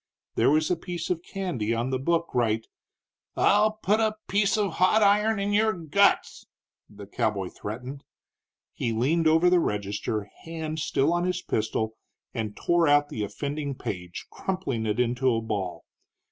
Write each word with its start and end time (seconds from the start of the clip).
There 0.33 0.49
was 0.49 0.71
a 0.71 0.75
piece 0.75 1.11
of 1.11 1.21
candy 1.21 1.75
on 1.75 1.91
the 1.91 1.99
book 1.99 2.33
right" 2.33 2.65
"I'll 3.37 3.73
put 3.73 3.99
a 3.99 4.15
piece 4.27 4.57
of 4.57 4.71
hot 4.77 5.03
iron 5.03 5.39
in 5.39 5.53
your 5.53 5.73
guts!" 5.73 6.47
the 6.89 7.05
cowboy 7.05 7.49
threatened. 7.49 8.03
He 8.73 8.93
leaned 8.93 9.27
over 9.27 9.47
the 9.47 9.59
register, 9.59 10.27
hand 10.43 10.79
still 10.79 11.13
on 11.13 11.25
his 11.25 11.43
pistol, 11.43 11.97
and 12.33 12.57
tore 12.57 12.87
out 12.87 13.09
the 13.09 13.23
offending 13.23 13.75
page, 13.75 14.25
crumpling 14.31 14.87
it 14.87 14.99
into 14.99 15.31
a 15.35 15.39
ball. 15.39 15.85